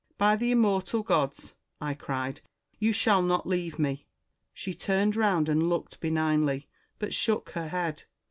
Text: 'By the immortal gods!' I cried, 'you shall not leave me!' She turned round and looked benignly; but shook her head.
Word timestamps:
'By 0.17 0.35
the 0.35 0.49
immortal 0.49 1.03
gods!' 1.03 1.53
I 1.79 1.93
cried, 1.93 2.41
'you 2.79 2.91
shall 2.91 3.21
not 3.21 3.45
leave 3.45 3.77
me!' 3.77 4.07
She 4.51 4.73
turned 4.73 5.15
round 5.15 5.47
and 5.47 5.69
looked 5.69 5.99
benignly; 5.99 6.67
but 6.97 7.13
shook 7.13 7.51
her 7.51 7.67
head. 7.67 8.05